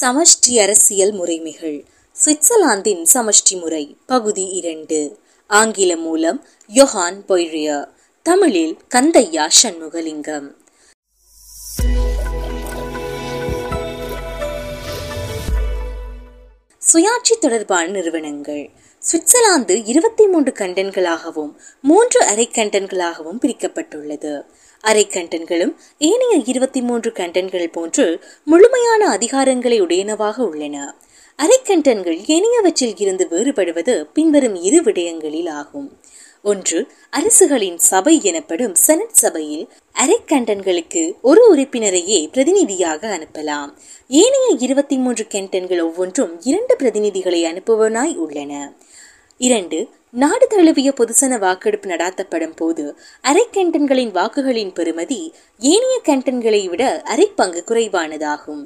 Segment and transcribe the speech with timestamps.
[0.00, 1.84] சமஷ்டி அரசியல் முறைமைகள்.
[2.24, 5.18] சுவிட்சர்லாந்தின் சமஷ்டி முறை பகுதி இரண்டு.
[5.46, 7.88] ஆங்கிலம் மூலம் யோஹான் பொய்ரியா.
[8.22, 10.58] தமிழில் கந்தையா சண்முகலிங்கம்.
[16.92, 18.70] சுயாட்சி தொடர்பான நிறுவனங்கள்.
[19.12, 24.42] சுவிட்சர்லாந்து இருபத்தி மூன்று கண்டன்களாகவும் மூன்று அரை கண்டன்களாகவும் பிரிக்கப்பட்டுள்ளது.
[24.80, 30.94] அரை கண்டன்களும் ஏனைய இருபத்தி மூன்று கண்டன்கள் போன்று முழுமையான அதிகாரங்களை உடையனவாக உள்ளன.
[31.38, 35.98] அரைக்கண்டன்கள் ஏனையவற்றில் இருந்து வேறுபடுவது பின்வரும் இரு விடயங்களில் ஆகும்.
[36.42, 43.72] ஒன்று அரசுகளின் சபை எனப்படும் செனட் சபையில் அரைக்கண்டன்களுக்கு ஒரு உறுப்பினரையே பிரதிநிதியாக அனுப்பலாம்.
[44.08, 48.72] ஏனைய இருபத்தி மூன்று கேண்டன்கள் ஒவ்வொன்றும் இரண்டு பிரதிநிதிகளை அனுப்புவனாய் உள்ளன.
[49.42, 57.32] இரண்டு நாடு தழுவிய பொதுசன வாக்கெடுப்பு நடாத்தப்படும் போது அரை கேண்டன்களின் வாக்குகளின் பெறுமதி ஏனைய கேண்டன்களை விட அரை
[57.36, 58.64] பங்கு குறைவானதாகும்.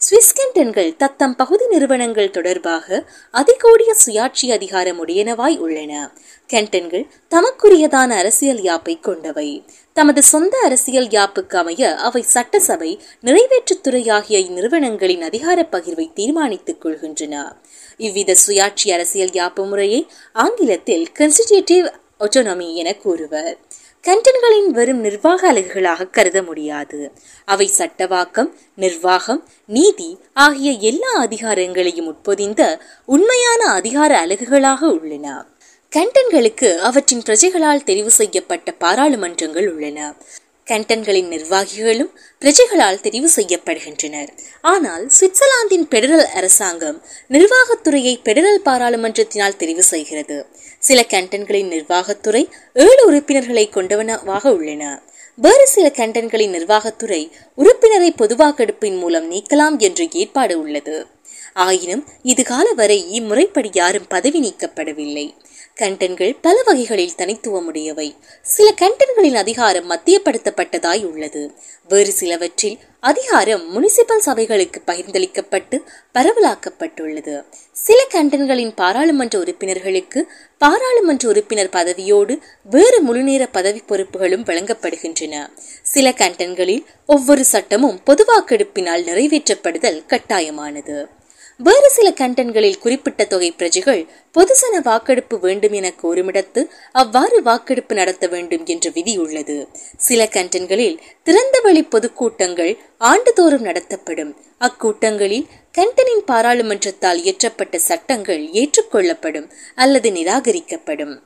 [0.00, 6.10] சுவிஸ் கேண்டன்கள் தத்தம் பகுதி நிறுவனங்கள் தொடர்பாக அதிகோடிய சுயாட்சி அதிகாரம் உடையனவாய் உள்ளன.
[6.52, 9.64] கேண்டன்கள் தமக்குரியதான அரசியல் யாப்பை கொண்டவை.
[9.92, 17.52] தமது சொந்த அரசியல் யாப்புக்கு அமைய அவை சட்டசபை நிறைவேற்றுத்துறை ஆகிய இந்நிறுவனங்களின் அதிகார பகிர்வை தீர்மானித்துக் கொள்கின்றன.
[17.96, 21.86] இவ்வித சுயாட்சி அரசியல் யாப்பு முறையை ஆங்கிலத்தில் கன்ஸ்டிடியூட்டிவ்
[22.20, 23.58] ஒட்டோனமி என கூறுவர்.
[24.04, 27.12] கண்டன்களின் வெறும் நிர்வாக அலகுகளாக கருத முடியாது.
[27.44, 35.46] அவை சட்டவாக்கம் நிர்வாகம் நீதி ஆகிய எல்லா அதிகாரங்களையும் உட்பொதிந்த உண்மையான அதிகார அலகுகளாக உள்ளன.
[35.92, 40.14] கண்டன்களுக்கு அவற்றின் பிரஜைகளால் தெரிவு செய்யப்பட்ட பாராளுமன்றங்கள் உள்ளன.
[40.66, 44.30] கண்டன்களின் நிர்வாகிகளும் பிரஜைகளால் தெரிவு செய்யப்படுகின்றனர்.
[44.60, 50.46] ஆனால் சுவிட்சர்லாந்தின் பெடரல் அரசாங்கம் நிர்வாகத்துறையை பெடரல் பாராளுமன்றத்தினால் தெரிவு செய்கிறது.
[50.78, 52.42] சில கேண்டன்களின் நிர்வாகத்துறை
[52.72, 55.02] ஏழு உறுப்பினர்களை கொண்டவனவாக உள்ளன.
[55.34, 57.22] வேறு சில கேண்டன்களின் நிர்வாகத்துறை
[57.58, 61.06] உறுப்பினரை பொதுவாக்கெடுப்பின் மூலம் நீக்கலாம் என்ற ஏற்பாடு உள்ளது.
[61.56, 65.34] ஆயினும் இதுகால வரை இம்முறைப்படி யாரும் பதவி நீக்கப்படவில்லை.
[65.80, 68.14] கண்டன்கள் பல வகைகளில் தனித்துவமுடையவை.
[68.42, 71.52] சில கண்டன்களின் அதிகாரம் மத்தியப்படுத்தப்பட்டதாய் உள்ளது.
[71.88, 75.82] வேறு சிலவற்றில் அதிகாரம் முனிசிபல் சபைகளுக்கு பகிர்ந்தளிக்கப்பட்டு
[76.14, 77.44] பரவலாக்கப்பட்டுள்ளது.
[77.72, 82.38] சில கண்டன்களின் பாராளுமன்ற உறுப்பினர்களுக்கு பாராளுமன்ற உறுப்பினர் பதவியோடு
[82.70, 85.50] வேறு முழுநேர பதவி பொறுப்புகளும் வழங்கப்படுகின்றன.
[85.82, 91.06] சில கண்டன்களில் ஒவ்வொரு சட்டமும் பொதுவாக்கெடுப்பினால் நிறைவேற்றப்படுதல் கட்டாயமானது.
[91.60, 98.66] வேறு சில கண்டன்களில் குறிப்பிட்ட தொகை பிரஜைகள் பொதுசன வாக்கெடுப்பு வேண்டும் என கோருமிடத்து அவ்வாறு வாக்கெடுப்பு நடத்த வேண்டும்
[98.66, 99.68] என்ற விதி உள்ளது.
[99.96, 104.36] சில கண்டன்களில் திறந்தவெளி பொதுக்கூட்டங்கள் ஆண்டுதோறும் நடத்தப்படும்.
[104.60, 111.25] அக்கூட்டங்களில் கண்டனின் பாராளுமன்றத்தால் இயற்றப்பட்ட சட்டங்கள் ஏற்றுக்கொள்ளப்படும் அல்லது நிராகரிக்கப்படும்.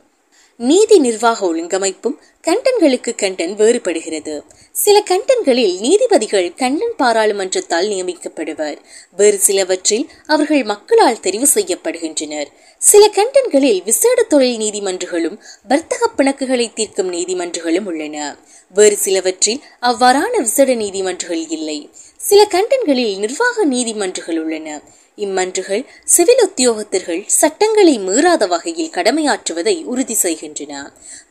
[0.60, 2.16] நீதி நிர்வாக ஒழுங்கமைப்பும்
[2.46, 4.42] கண்டன்களுக்கு கண்டன் வேறுபடுகிறது.
[4.72, 8.76] சில கண்டன்களில் நீதிபதிகள் கண்டன் பாராளுமன்றத்தால் நியமிக்கப்படுவர்.
[9.16, 12.46] வேறு சிலவற்றில் அவர்கள் மக்களால் தெரிவு செய்யப்படுகின்றனர்.
[12.78, 15.38] சில கண்டன்களில் விசேட தொழில் நீதிமன்றங்களும்
[15.68, 18.36] வர்த்தக பிணக்குகளை தீர்க்கும் நீதிமன்றங்களும் உள்ளன.
[18.74, 21.90] வேறு சிலவற்றில் அவ்வாறான விசேட நீதிமன்றங்கள் இல்லை.
[22.16, 24.80] சில கண்டன்களில் நிர்வாக நீதிமன்றங்கள் உள்ளன.
[25.26, 30.72] இம்மன்றுகள் சிவில் உத்தியோகத்தர்கள் சட்டங்களை மீறாத வகையில் கடமையாற்றுவதை உறுதி செய்கின்றன.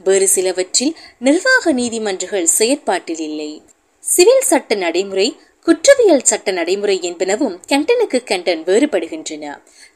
[0.04, 3.52] வேறு சிலவற்றில் நிர்வாக நீதிமன்றங்கள் செயற்பாட்டில் இல்லை.
[4.04, 5.28] சிவில் சட்ட நடைமுறை
[5.68, 9.46] குற்றவியல் சட்ட நடைமுறை என்பனவும் கண்டனுக்கு கண்டன் வேறுபடுகின்றன.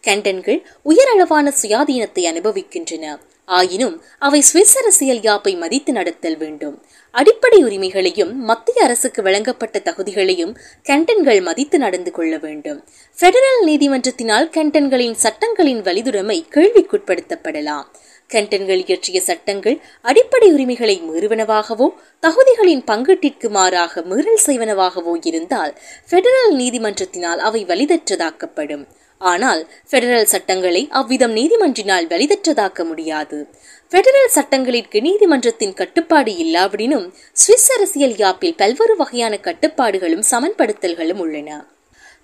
[0.08, 3.06] கண்டன்கள் உயரளவான சுயாதீனத்தை அனுபவிக்கின்றன.
[3.46, 6.86] ஆயினும் அவை சுவிஸ் அரசியல் யாப்பை மதித்து நடத்தல் வேண்டும்.
[7.12, 12.84] அடிப்படை உரிமைகளையும் மத்திய அரசுக்கு வழங்கப்பட்ட தகுதிகளையும் கண்டன்கள் மதித்து நடந்து கொள்ள வேண்டும்.
[13.20, 17.86] பெடரல் நீதிமன்றத்தினால் கண்டன்களின் சட்டங்களின் வலிதுடைமை கேள்விக்குட்படுத்தப்படலாம்.
[18.30, 21.88] கண்டன்கள் இயற்றிய சட்டங்கள் அடிப்படை உரிமைகளை மீறுவனவாகவோ
[22.22, 25.78] தகுதிகளின் பங்கீட்டிற்கு மாறாக மீறல் செய்வனவாகவோ இருந்தால்
[26.10, 28.86] பெடரல் நீதிமன்றத்தினால் அவை வலிதற்றதாக்கப்படும்.
[29.18, 33.47] ஆனால் பெடரல் சட்டங்களை அவ்விதம் நீதிமன்றினால் வெளிதற்றதாக்க முடியாது.
[33.90, 41.66] பெடரல் சட்டங்களிற்கு நீதிமன்றத்தின் கட்டுப்பாடு இல்லாவிடினும் சுவிஸ் அரசியல் யாப்பில் பல்வேறு வகையான கட்டுப்பாடுகளும் சமன்படுத்தல்களும் உள்ளன.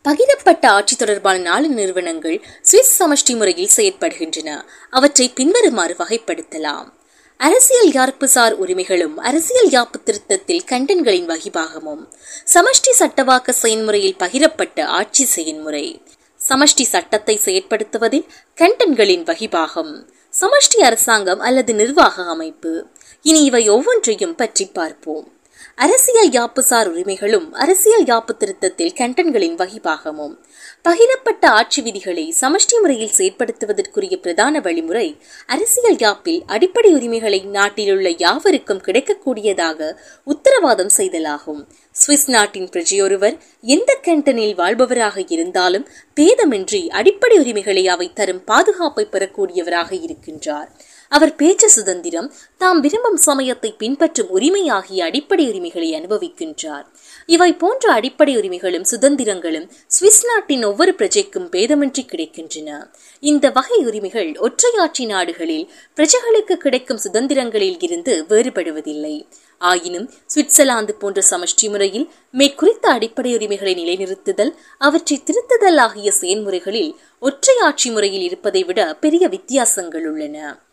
[0.06, 4.66] பகிரப்பட்ட ஆட்சி தொடர்பான நாலு நிறுவனங்கள் சுவிஸ் சமஷ்டி முறையில் செயற்படுகின்றன.
[4.90, 6.88] அவற்றை பின்வருமாறு வகைப்படுத்தலாம்.
[7.38, 12.02] அரசியல் யார்ப்புசார் உரிமைகளும் அரசியல் யாப்பு திருத்தத்தில் கண்டன்களின் வகிபாகமும்.
[12.54, 16.02] சமஷ்டி சட்டவாக்க செயன்முறையில் பகிரப்பட்ட ஆட்சி செயன்முறை.
[16.50, 19.94] சமஷ்டி சட்டத்தை செயற்படுத்துவதில் கண்டன்களின் வகிபாகம்
[20.42, 22.86] சமஷ்டி அரசாங்கம் அல்லது நிர்வாக அமைப்பு.
[23.22, 25.28] இனி இவை ஒவ்வொன்றையும் பற்றி பார்ப்போம்.
[25.84, 30.34] அரசியல் யாப்புசார் உரிமைகளும் அரசியல் யாப்பு திருத்தத்தில் கண்டன்களின் வகிபாகமும்.
[30.88, 35.06] பகிரப்பட்ட ஆட்சி விதிகளை சமஷ்டி முறையில் செயற்படுத்துவதற்குரிய பிரதான வழிமுறை
[35.46, 39.90] அரசியல் யாப்பில் அடிப்படை உரிமைகளை நாட்டிலுள்ள யாவருக்கும் கிடைக்கக்கூடியதாக
[40.24, 41.62] உத்தரவாதம் செய்தலாகும்.
[41.96, 50.70] சுவிஸ் நாட்டின் பிரஜையொருவர் எந்த கேண்டனில் வாழ்பவராக இருந்தாலும் பேதமின்றி அடிப்படை உரிமைகளை அவை தரும் பாதுகாப்பை பெறக்கூடியவராக இருக்கின்றார்.
[51.12, 56.86] அவர் பேச்சு சுதந்திரம் தாம் விரும்பும் சமயத்தை பின்பற்றும் உரிமை ஆகிய அடிப்படை உரிமைகளை அனுபவிக்கின்றார்.
[57.26, 62.70] இவை போன்ற அடிப்படை உரிமைகளும் சுதந்திரங்களும் சுவிஸ் நாட்டின் ஒவ்வொரு பிரஜைக்கும் பேதமின்றி கிடைக்கின்றன.
[63.20, 69.28] இந்த வகை உரிமைகள் ஒற்றையாட்சி நாடுகளில் பிரஜைகளுக்கு கிடைக்கும் சுதந்திரங்களில் இருந்து வேறுபடுவதில்லை.
[69.58, 76.92] ஆயினும் சுவிட்சர்லாந்து போன்ற சமஷ்டி முறையில் மேற்குறித்த அடிப்படை உரிமைகளை நிலைநிறுத்துதல் அவற்றை திருத்துதல் ஆகிய செயல்முறைகளில்
[77.22, 80.68] ஒற்றையாட்சி முறையில் இருப்பதை விட பெரிய வித்தியாசங்கள் உள்ளன.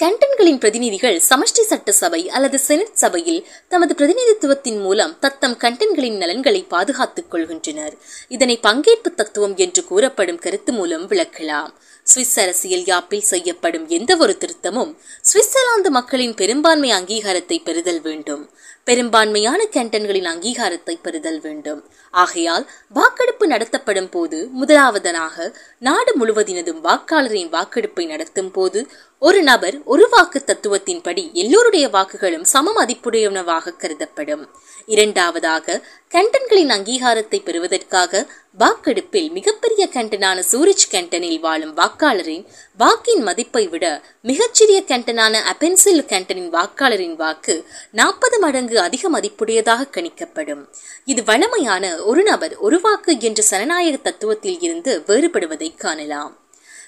[0.00, 7.94] கேண்டன்களின் பிரதிநிதிகள் சமஷ்டி சட்டசபை அல்லது செனட் சபையில் தமது பிரதிநிதித்துவத்தின் மூலம் தத்தம் கண்டன்களின் நலன்களை பாதுகாத்துக் கொள்கின்றனர்.
[8.28, 11.70] இதனை பங்கேற்பு தத்துவம் என்று கூறப்படும் கருத்து மூலம் விளக்கலாம்.
[12.06, 14.92] சுவிஸ் அரசியல் யாப்பில் செய்யப்படும் எந்த ஒரு திருத்தமும்
[15.30, 18.42] சுவிட்சர்லாந்து மக்களின் பெரும்பான்மை அங்கீகாரத்தை பெறுதல் வேண்டும்.
[18.84, 21.80] பெரும்பான்மையான கேண்டன்களின் அங்கீகாரத்தை பெறுதல் வேண்டும்.
[22.14, 25.36] ஆகையால் வாக்கெடுப்பு நடத்தப்படும் போது முதலாவதனாக
[25.78, 28.80] நாடு முழுவதினதும் வாக்காளரின் வாக்கெடுப்பை நடத்தும் போது
[29.22, 34.48] ஒரு நபர் ஒரு வாக்கு தத்துவத்தின்படி எல்லோருடைய வாக்குகளும் சம மதிப்புடையவனவாக கருதப்படும்.
[34.86, 42.46] இரண்டாவதாக கண்டன்களின் அங்கீகாரத்தை பெறுவதற்காக வாக்கெடுப்பில் மிகப்பெரிய கண்டனான சூரிச் கண்டனில் வாழும் வாக்காளரின்
[42.78, 50.66] வாக்கின் மதிப்பை விட மிகச்சிறிய கண்டனான அபென்சில் கண்டனின் வாக்காளரின் வாக்கு நாற்பது மடங்கு அதிக மதிப்புடையதாக கணிக்கப்படும்.
[51.04, 56.38] இது வழமையான ஒரு நபர் ஒரு வாக்கு என்ற சனநாயக தத்துவத்தில் இருந்து வேறுபடுவதை காணலாம்.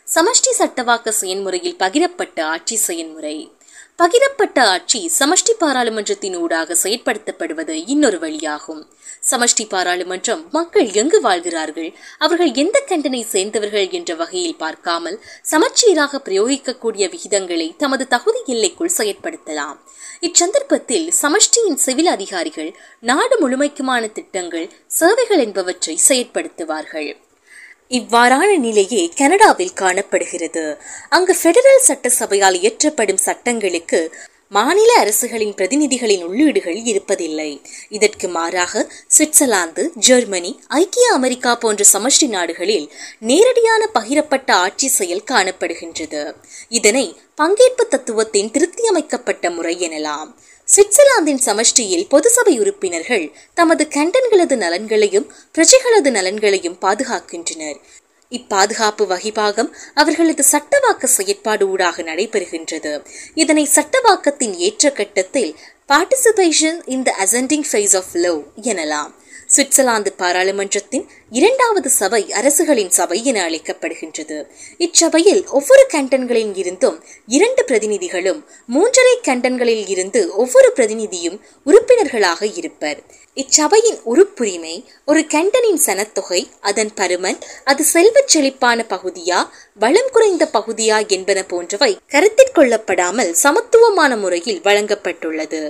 [0.08, 3.52] சமஷ்டி சட்டவாக்க செயன்முறையில் பகிரப்பட்ட ஆட்சி செயன்முறை.
[3.98, 8.82] பகிரப்பட்ட ஆட்சி சமஷ்டி பாராளுமன்றத்தின் ஊடாக செயற்படுத்தப்படுவது இன்னொரு வழியாகும்.
[9.30, 17.76] சமஷ்டி பாராளுமன்றம் மக்கள் எங்கு வாழ்கிறார்கள் அவர்கள் எந்த கண்டனை சேர்ந்தவர்கள் என்ற வகையில் பார்க்காமல் சமச்சீராக பிரயோகிக்கக்கூடிய விகிதங்களை
[17.76, 19.80] தமது தகுதி எல்லைக்குள் செயற்படுத்தலாம்.
[20.20, 27.12] இச்சந்தர்ப்பத்தில் சமஷ்டியின் சிவில் அதிகாரிகள் நாடு முழுமைக்குமான திட்டங்கள் சேவைகள் என்பவற்றை செயற்படுத்துவார்கள்.
[27.98, 30.78] இவ்வாறான நிலையே கனடாவில் காணப்படுகிறது.
[31.08, 34.00] அங்கு பெடரல் சட்டசபையால் இயற்றப்படும் சட்டங்களுக்கு
[34.48, 37.50] மாநில அரசுகளின் பிரதிநிதிகளின் உள்ளீடுகள் இருப்பதில்லை.
[37.88, 42.86] இதற்கு மாறாக சுவிட்சர்லாந்து ஜெர்மனி ஐக்கிய அமெரிக்கா போன்ற சமஷ்டி நாடுகளில்
[43.18, 46.22] நேரடியான பகிரப்பட்ட ஆட்சி செயல் காணப்படுகின்றது.
[46.68, 50.32] இதனை பங்கேற்பு தத்துவத்தின் திருத்தியமைக்கப்பட்ட முறை எனலாம்.
[50.68, 57.78] சுவிட்சர்லாந்தின் சமஷ்டியில் பொதுசபை உறுப்பினர்கள் தமது கண்டன்களது நலன்களையும் பிரஜைகளது நலன்களையும் பாதுகாக்கின்றனர்.
[58.30, 63.04] இப்பாதுகாப்பு வகிபாகம் அவர்களது சட்டவாக்க செயற்பாடு ஊடாக நடைபெறுகின்றது.
[63.34, 65.56] இதனை சட்டவாக்கத்தின் ஏற்ற கட்டத்தில்
[65.88, 69.12] participation in the ascending phase of love எனலாம்.
[69.56, 74.46] சுவிட்சர்லாந்து பாராளுமன்றத்தின் இரண்டாவது சபை அரசுகளின் சபை என அழைக்கப்படுகின்றது.
[74.78, 78.40] இச்சபையில் ஒவ்வொரு கண்டன்களில் இருந்தும் இரண்டு பிரதிநிதிகளும்
[78.74, 83.02] மூன்றரை கண்டன்களில் இருந்து ஒவ்வொரு பிரதிநிதியும் உறுப்பினர்களாக இருப்பர்.
[83.34, 91.42] இச்சபையின் உறுப்புரிமை ஒரு கண்டனின் சனத்தொகை அதன் பருமன் அது செல்வச் செழிப்பான பகுதியா வளம் குறைந்த பகுதியா என்பன
[91.42, 95.62] போன்றவை கருத்தில் கொள்ளப்படாமல் சமத்துவமான முறையில் வழங்கப்பட்டுள்ளது.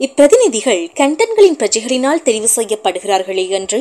[0.00, 3.78] இப்பிரதிநிதிகள் கண்டன்களின் பிரஜைகளினால் தெரிவு செய்யப்படுகிறார்களே என்று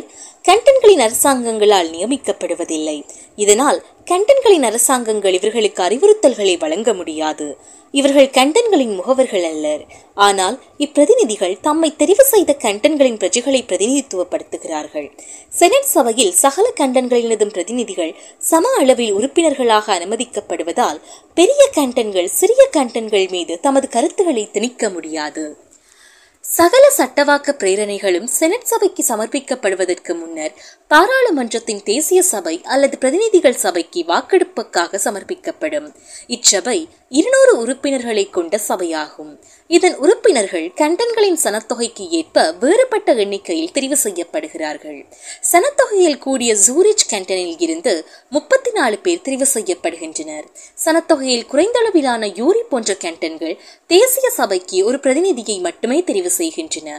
[0.47, 2.97] கண்டன்களின் அரசாங்கங்களால் நியமிக்கப்படுவதில்லை.
[3.35, 3.79] இதனால்
[4.11, 7.47] கண்டன்களின் அரசாங்கங்கள் இவர்களுக்கு அறிவுறுத்தல்களை வழங்க முடியாது.
[7.91, 9.83] இவர்கள் கண்டன்களின் முகவர்கள் அல்லர்.
[10.27, 15.09] ஆனால் இப்பிரதிநிதிகள் தம்மை தெரிவு செய்த கண்டன்களின் பிரஜைகளை பிரதிநிதித்துவப்படுத்துகிறார்கள்.
[15.53, 18.15] செனட் சபையில் சகல கண்டன்களினதும் பிரதிநிதிகள்
[18.51, 21.01] சம அளவில் உறுப்பினர்களாக அனுமதிக்கப்படுவதால்
[21.33, 25.45] பெரிய கண்டன்கள் சிறிய கண்டன்கள் மீது தமது கருத்துக்களை திணிக்க முடியாது.
[26.43, 30.53] சகல சட்டவாக்க பிரேரணைகளும் செனட் சபைக்கு சமர்ப்பிக்கப்படுவதற்கு முன்னர்
[30.87, 35.87] பாராளுமன்றத்தின் தேசிய சபை அல்லது பிரதிநிதிகள் சபைக்கு வாக்கெடுப்புக்காக சமர்ப்பிக்கப்படும்.
[36.27, 39.31] இச்சபை இருநூறு உறுப்பினர்களை கொண்ட சபையாகும்.
[39.67, 44.99] இதன் உறுப்பினர்கள் கண்டன்களின் சனத்தொகைக்கு ஏற்ப வேறுபட்ட எண்ணிக்கையில் தெரிவு செய்யப்படுகிறார்கள்.
[45.51, 50.45] சனத்தொகையில் கூடிய ஜூரிச் கண்டனில் இருந்து முப்பத்தி நாலு பேர் தெரிவு செய்யப்படுகின்றனர்.
[50.85, 53.57] சனத்தொகையில் குறைந்தளவிலான யூரி போன்ற கேண்டன்கள்
[53.87, 56.89] தேசிய சபைக்கு ஒரு பிரதிநிதியை மட்டுமே தெரிவு செய்கின்றன.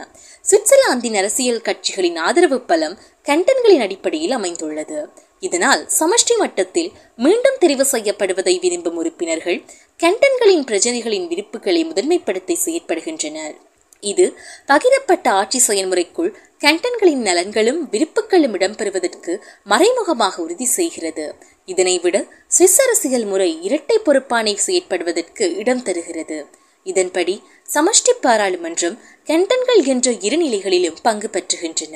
[0.45, 4.99] சுவிட்சர்லாந்தின் அரசியல் கட்சிகளின் ஆதரவு பலம் கண்டன்களின் அடிப்படையில் அமைந்துள்ளது.
[5.39, 9.59] இதனால் சமஷ்டி மட்டத்தில் மீண்டும் தெரிவு செய்யப்படுவதை விரும்பும் உறுப்பினர்கள்
[10.03, 13.55] கண்டன்களின் பிரஜனைகளின் விருப்புகளை முதன்மைப்படுத்தி செயற்படுகின்றனர்.
[14.03, 14.25] இது
[14.67, 16.31] பகிரப்பட்ட ஆட்சி செயல்முறைக்குள்
[16.63, 21.25] கண்டன்களின் நலன்களும் விருப்புகளும் இடம்பெறுவதற்கு மறைமுகமாக உறுதி செய்கிறது.
[21.65, 22.17] இதனைவிட
[22.57, 26.37] சுவிஸ் அரசியல் முறை இரட்டை பொறுப்பானை செயற்படுவதற்கு இடம் தருகிறது.
[26.85, 27.35] இதன்படி
[27.73, 28.97] சமஷ்டி பாராளுமன்றம்
[29.29, 31.95] கண்டன்கள் என்ற இரு நிலைகளிலும் பங்கு பெற்றுகின்றன.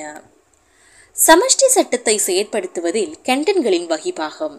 [1.16, 4.56] சமஷ்டி சட்டத்தை செயற்படுத்துவதில் கண்டன்களின் வகிபாகம்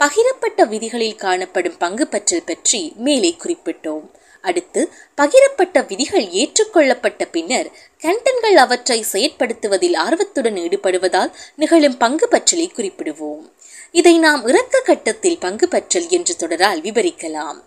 [0.00, 4.06] பகிரப்பட்ட விதிகளில் காணப்படும் பங்கு பற்றல் பற்றி மேலே குறிப்பிட்டோம்.
[4.44, 4.80] அடுத்து
[5.20, 7.68] பகிரப்பட்ட விதிகள் ஏற்றுக்கொள்ளப்பட்ட பின்னர்
[8.02, 13.44] கண்டன்கள் அவற்றை செயற்படுத்துவதில் ஆர்வத்துடன் ஈடுபடுவதால் நிகழும் பங்கு பற்றலை குறிப்பிடுவோம்.
[13.92, 17.60] இதை நாம் இறக்க கட்டத்தில் பங்கு பற்றல் என்று தொடரால் விவரிக்கலாம்.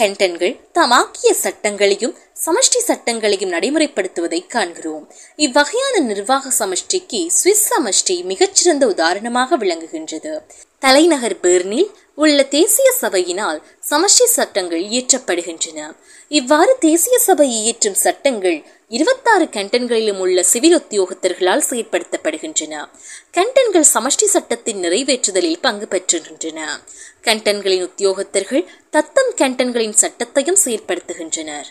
[0.00, 2.14] கெண்டன்கள் தமாக்கிய சட்டங்களையும்
[2.44, 5.04] சமஷ்டி சட்டங்களையும் நடைமுறைப்படுத்துவதை காண்கிறோம்.
[5.46, 10.34] இவ்வகையான நிர்வாக சமஷ்டிக்கு சுவிஸ் சமஷ்டி மிகச்சிறந்த உதாரணமாக விளங்குகின்றது.
[10.78, 13.58] தலைநகர் பெர்னில் உள்ள தேசிய சபையினால்
[13.90, 15.78] சமஷ்டி சட்டங்கள் இயற்றப்படுகின்றன.
[16.28, 22.74] இவ்வாறு தேசிய சபை இயற்றும் சட்டங்கள் இருபத்தாறு கண்டன்களிலும் உள்ள சிவில் உத்தியோகத்தர்களால் செயற்படுத்தப்படுகின்றன.
[23.32, 26.60] கண்டன்கள் சமஷ்டி சட்டத்தின் நிறைவேற்றுதலில் பங்கு பெற்றுகின்றன
[27.22, 31.68] கண்டன்களின் உத்தியோகத்தர்கள் தத்தம் கண்டன்களின் சட்டத்தையும் செயற்படுத்துகின்றனர்.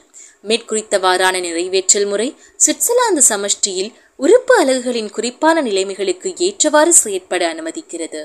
[0.47, 2.27] மேற்குறித்தவாறான நிறைவேற்றல் முறை
[2.65, 8.21] சுவிட்சர்லாந்து சமஷ்டியில் உறுப்பு அலகுகளின் குறிப்பான நிலைமைகளுக்கு ஏற்றவாறு செயற்பட அனுமதிக்கிறது.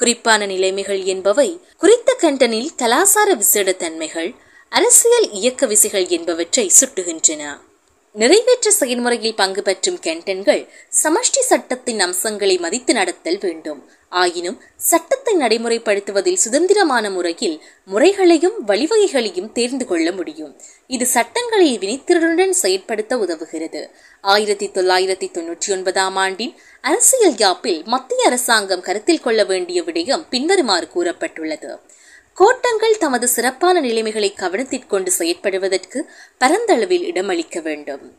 [0.00, 4.30] குறிப்பான நிலைமைகள் என்பவை குறித்த கண்டனில் கலாசார விசேட தன்மைகள்
[4.72, 7.42] அரசியல் இயக்க விசைகள் என்பவற்றை சுட்டுகின்றன.
[8.14, 10.68] நிறைவேற்ற செயல்முறையில் பங்கு பெற்றும் கெண்டன்கள்
[11.02, 13.88] சமஷ்டி சட்டத்தின் அம்சங்களை மதித்து நடத்தல் வேண்டும்.
[14.08, 20.60] ஆயினும் சட்டத்தை நடைமுறைப்படுத்துவதில் சுதந்திரமான முறையில் முறைகளையும் வழிவகைகளையும் தேர்ந்து கொள்ள முடியும்.
[20.86, 23.90] இது சட்டங்களை வினைத்திறனுடன் செயற்படுத்த உதவுகிறது.
[24.20, 31.80] ஆயிரத்தி தொள்ளாயிரத்தி தொன்னூற்றி ஒன்பதாம் ஆண்டின் அரசியல் யாப்பில் மத்திய அரசாங்கம் கருத்தில் கொள்ள வேண்டிய விடயம் பின்வருமாறு கூறப்பட்டுள்ளது.
[32.34, 35.98] கோட்டங்கள் தமது சிறப்பான நிலைமைகளை கவனத்திற்கொண்டு செயற்படுவதற்கு
[36.38, 38.18] பரந்தளவில் இடமளிக்க வேண்டும்.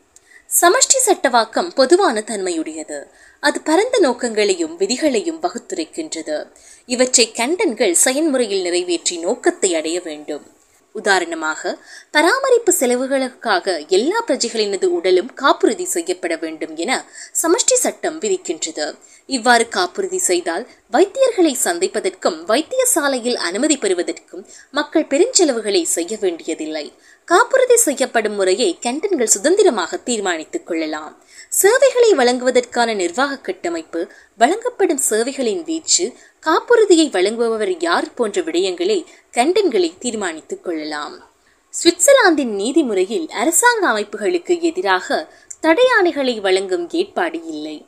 [0.60, 2.98] சமஷ்டி சட்டவாக்கம் பொதுவான தன்மையுடையது.
[3.40, 6.46] அது பரந்த நோக்கங்களையும் விதிகளையும் வகுத்துரைக்கின்றது.
[6.86, 10.46] இவற்றை கண்டன்கள் செயன்முறையில் நிறைவேற்றி நோக்கத்தை அடைய வேண்டும்.
[10.92, 11.78] உதாரணமாக
[12.10, 17.04] பராமரிப்பு செலவுகளுக்காக எல்லா பிரஜைகளினது உடலும் காப்புறுதி செய்யப்பட வேண்டும் என
[17.42, 18.98] சமஷ்டி சட்டம் விதிக்கின்றது.
[19.26, 26.92] இவ்வாறு காப்புறுதி செய்தால் வைத்தியர்களை சந்திப்பதற்கும் வைத்தியசாலையில் அனுமதி பெறுவதற்கும் மக்கள் பெருஞ்செலவுகளை செய்ய வேண்டியதில்லை.
[27.24, 31.22] காப்புறுதி செய்யப்படும் முறையை கேண்டன்கள் சுதந்திரமாக தீர்மானித்துக் கொள்ளலாம்.
[31.52, 41.30] சேவைகளை வழங்குவதற்கான நிர்வாக கட்டமைப்பு வழங்கப்படும் சேவைகளின் வீச்சு காப்புறுதியை வழங்குபவர் யார் போன்ற விடயங்களை கண்டன்களை தீர்மானித்துக் கொள்ளலாம்.
[41.70, 45.28] சுவிட்சர்லாந்தின் நீதிமுறையில் அரசாங்க அமைப்புகளுக்கு எதிராக
[45.62, 47.86] தடையாணைகளை வழங்கும் ஏற்பாடு இல்லை.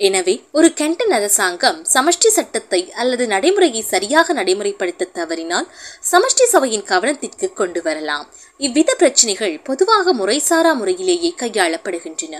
[0.00, 5.66] எனவே ஒரு கெண்டன் அரசாங்கம் சமஷ்டி சட்டத்தை அல்லது நடைமுறையை சரியாக நடைமுறைப்படுத்த தவறினால்
[6.10, 8.24] சமஷ்டி சபையின் கவனத்திற்கு கொண்டு வரலாம்.
[8.60, 12.34] இவ்வித பிரச்சனைகள் பொதுவாக முறைசாரா முறையிலேயே கையாளப்படுகின்றன.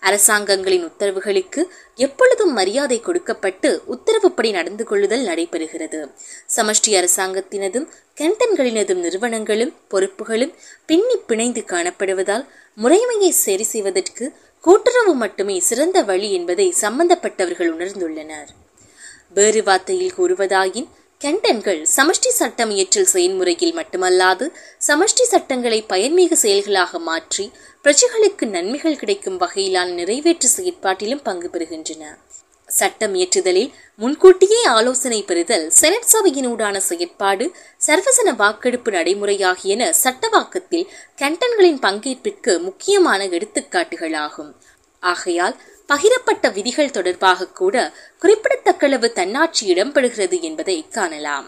[0.00, 1.62] அரசாங்கங்களின் உத்தரவுகளுக்கு
[1.98, 6.00] எப்பொழுதும் மரியாதை கொடுக்கப்பட்டு உத்தரவுப்படி நடந்து கொள்ளுதல் நடைபெறுகிறது.
[6.56, 7.88] சமஷ்டி அரசாங்கத்தினதும்
[8.20, 10.54] கெண்டன்களினதும் நிறுவனங்களும் பொறுப்புகளும்
[10.86, 12.46] பின்னி பிணைந்து காணப்படுவதால்
[12.78, 14.24] முறைமையை சரி செய்வதற்கு
[14.60, 18.48] கூட்டுறவு மட்டுமே சிறந்த வழி என்பதை சம்பந்தப்பட்டவர்கள் உணர்ந்துள்ளனர்.
[19.34, 20.88] வேறு வார்த்தையில் கூறுவதாயின்
[21.20, 24.44] கெண்டன்கள் சமஷ்டி சட்டம் இயற்றல் செயல்முறையில் மட்டுமல்லாது
[24.88, 27.50] சமஷ்டி சட்டங்களை பயன்மிகு செயல்களாக மாற்றி
[27.84, 32.04] பிரஜைகளுக்கு நன்மைகள் கிடைக்கும் வகையிலான நிறைவேற்று செயற்பாட்டிலும் பங்கு பெறுகின்றன.
[32.78, 37.44] சட்டம் இயற்றுதலில் முன்கூட்டியே ஆலோசனை பெறுதல் செனட் சபையினூடான செயற்பாடு
[37.86, 44.52] சர்வசன வாக்கெடுப்பு நடைமுறையாகியன சட்டவாக்கத்தில் கண்டன்களின் பங்கேற்பிற்கு முக்கியமான எடுத்துக்காட்டுகளாகும்.
[45.02, 45.56] ஆகையால்
[45.88, 47.76] பகிரப்பட்ட விதிகள் தொடர்பாக கூட
[48.22, 51.46] குறிப்பிடத்தக்களவு தன்னாட்சி இடம்பெறுகிறது என்பதை காணலாம்.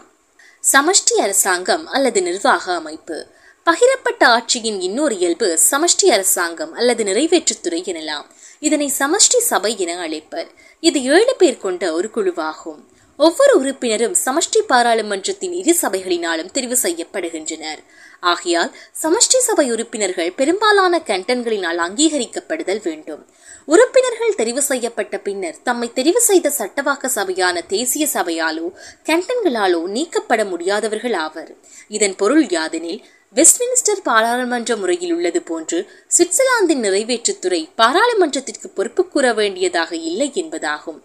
[0.63, 3.17] சமஷ்டி அரசாங்கம் அல்லது நிர்வாக அமைப்பு.
[3.65, 8.27] பகிரப்பட்ட ஆட்சியின் இன்னொரு இயல்பு சமஷ்டி அரசாங்கம் அல்லது நிறைவேற்றுத்துறை எனலாம்.
[8.59, 10.49] இதனை சமஷ்டி சபை என அழைப்பர்.
[10.83, 12.79] இது ஏழு பேர் கொண்ட ஒரு குழுவாகும்.
[13.19, 17.81] ஒவ்வொரு உறுப்பினரும் சமஷ்டி பாராளுமன்றத்தின் இரு சபைகளினாலும் தெரிவு செய்யப்படுகின்றனர்.
[18.19, 18.71] ஆகையால்
[19.03, 23.21] சமஷ்டி சபை உறுப்பினர்கள் பெரும்பாலான கண்டன்களினால் அங்கீகரிக்கப்படுதல் வேண்டும்.
[23.67, 28.67] உறுப்பினர்கள் தெரிவு செய்யப்பட்ட பின்னர் தம்மை தெரிவு செய்த சட்டவாக்க சபையான தேசிய சபையாலோ
[29.09, 31.51] கண்டன்களாலோ நீக்கப்பட முடியாதவர்கள் ஆவர்.
[31.87, 33.03] இதன் பொருள் யாதெனில்
[33.35, 35.77] வெஸ்ட்மினிஸ்டர் பாராளுமன்ற முறையில் உள்ளது போன்று
[36.17, 40.97] சுவிட்சர்லாந்தின் நிறைவேற்றுத்துறை பாராளுமன்றத்திற்கு பொறுப்பு கூற வேண்டியதாக இல்லை என்பதாகும்.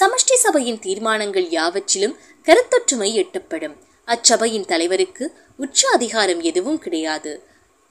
[0.00, 3.76] சமஷ்டி சபையின் தீர்மானங்கள் யாவற்றிலும் கருத்தொற்றுமை எட்டப்படும்.
[4.04, 7.42] அச்சபையின் தலைவருக்கு உச்ச அதிகாரம் எதுவும் கிடையாது.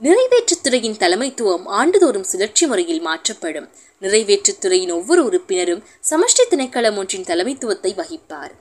[0.02, 3.70] நிறைவேற்றுத்துறையின் தலைமைத்துவம் ஆண்டுதோறும் சுழற்சி முறையில் மாற்றப்படும்.
[4.02, 8.54] நிறைவேற்றுத்துறையின் ஒவ்வொரு உறுப்பினரும் சமஷ்டி திணைக்களம் ஒன்றின் தலைமைத்துவத்தை வகிப்பார்.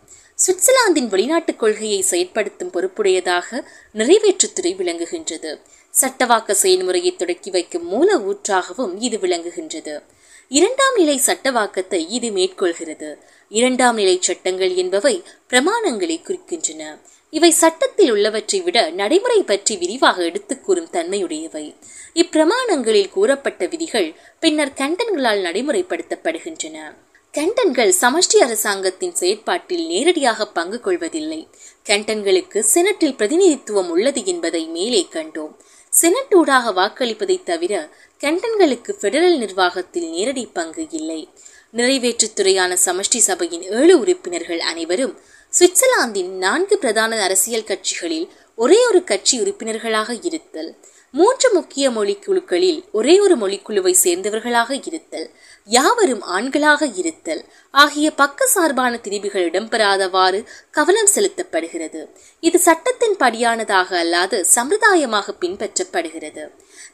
[0.46, 3.64] சுவிட்சர்லாந்தின் வெளிநாட்டுக் கொள்கையை செயற்படுத்தும் பொறுப்புடையதாக
[3.94, 5.60] நிறைவேற்றுத்துறை விளங்குகின்றது.
[6.00, 10.02] சட்டவாக்க செயல்முறையை தொடக்கி வைக்கும் மூல ஊற்றாகவும் இது விளங்குகின்றது.
[10.48, 13.16] இரண்டாம் நிலை சட்டவாக்கத்தை இது மேற்கொள்கிறது.
[13.48, 16.98] இரண்டாம் நிலை சட்டங்கள் என்பவை பிரமாணங்களை குறிக்கின்றன.
[17.30, 21.74] இவை சட்டத்தில் உள்ளவற்றை விட நடைமுறை பற்றி விரிவாக எடுத்துக் கூறும் தன்மையுடையவை.
[22.14, 26.94] இப்பிரமாணங்களில் கூறப்பட்ட விதிகள் பின்னர் கண்டன்களால் நடைமுறைப்படுத்தப்படுகின்றன.
[27.38, 31.48] கண்டன்கள் சமஷ்டி அரசாங்கத்தின் செயற்பாட்டில் நேரடியாக பங்கு கொள்வதில்லை.
[31.84, 35.52] கண்டன்களுக்கு செனட்டில் பிரதிநிதித்துவம் உள்ளது என்பதை மேலே கண்டோம்.
[35.90, 37.90] செனட் ஊடாக வாக்களிப்பதை தவிர
[38.20, 41.28] கண்டன்களுக்கு பெடரல் நிர்வாகத்தில் நேரடி பங்கு இல்லை.
[41.74, 45.18] நிறைவேற்றுத்துறையான சமஷ்டி சபையின் ஏழு உறுப்பினர்கள் அனைவரும்
[45.52, 48.28] சுவிட்சர்லாந்தின் நான்கு பிரதான அரசியல் கட்சிகளில்
[48.62, 50.70] ஒரே ஒரு கட்சி உறுப்பினர்களாக இருத்தல்.
[51.12, 55.30] மூன்று முக்கிய மொழிக்குழுக்களில் ஒரே ஒரு மொழிக்குழுவை சேர்ந்தவர்களாக இருத்தல்.
[55.64, 57.44] யாவரும் ஆண்களாக இருத்தல்.
[57.70, 62.02] ஆகிய பக்க சார்பான திரிவுகள் இடம்பெறாதவாறு கவனம் செலுத்தப்படுகிறது.
[62.40, 66.44] இது சட்டத்தின் படியானதாக அல்லாது சம்பிரதாயமாக பின்பற்றப்படுகிறது.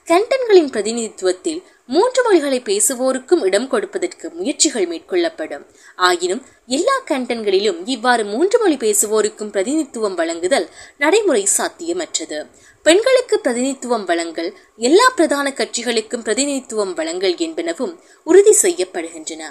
[0.06, 5.64] கண்டன்களின் பிரதிநிதித்துவத்தில் மூன்று மொழிகளை பேசுவோருக்கும் இடம் கொடுப்பதற்கு முயற்சிகள் மேற்கொள்ளப்படும்.
[5.96, 12.46] ஆயினும் எல்லா கண்டன்களிலும் இவ்வாறு மூன்று மொழி பேசுவோருக்கும் பிரதிநிதித்துவம் வழங்குதல் நடைமுறை சாத்தியமற்றது.
[12.82, 19.42] பெண்களுக்கு பிரதிநிதித்துவம் வழங்கல் எல்லா பிரதான கட்சிகளுக்கும் பிரதிநிதித்துவம் வழங்கல் என்பனவும் உறுதி செய்யப்படுகின்றன.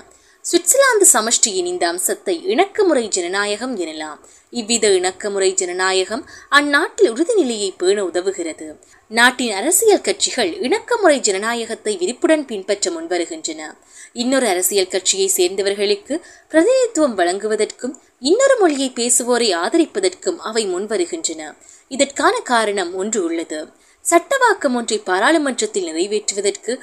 [0.51, 4.19] சுவிட்சர்லாந்து சமஷ்டியின் இந்த அம்சத்தை இணக்கமுறை ஜனநாயகம் எனலாம்.
[4.49, 8.79] இவ்வித இணக்கமுறை ஜனநாயகம் அந்நாட்டில் உறுதிநிலையை பேண உதவுகிறது.
[9.07, 13.61] நாட்டின் அரசியல் கட்சிகள் இணக்கமுறை ஜனநாயகத்தை விரிப்புடன் பின்பற்ற முன்வருகின்றன.
[14.13, 21.55] இன்னொரு அரசியல் கட்சியை சேர்ந்தவர்களுக்கு பிரதிநிதித்துவம் வழங்குவதற்கும் இன்னொரு மொழியை பேசுவோரை ஆதரிப்பதற்கும் அவை முன்வருகின்றன.
[21.87, 23.67] இதற்கான காரணம் ஒன்று உள்ளது.
[24.05, 26.79] சட்டவாக்கம் ஒன்றை பாராளுமன்றத்தில் நிறைவேற்றுவதற்கு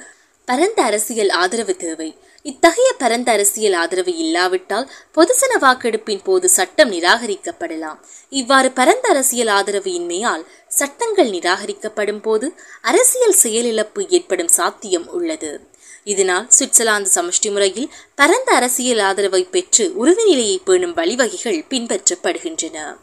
[0.51, 2.17] பரந்த அரசியல் ஆதரவு தேவை.
[2.41, 7.99] இத்தகைய பரந்த அரசியல் ஆதரவு இல்லாவிட்டால் பொதுசன வாக்கெடுப்பின் போது சட்டம் நிராகரிக்கப்படலாம்.
[8.29, 15.69] இவ்வாறு பரந்த அரசியல் ஆதரவு இன்மையால் சட்டங்கள் நிராகரிக்கப்படும் போது அரசியல் செயலிழப்பு ஏற்படும் சாத்தியம் உள்ளது.
[16.03, 22.97] இதனால் சுவிட்சர்லாந்து சமஷ்டி முறையில் பரந்த அரசியல் ஆதரவை பெற்று உறுதிநிலையை பேணும் வழிவகைகள் பின்பற்றப்படுகின்றன.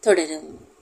[0.00, 0.72] தொடரும்.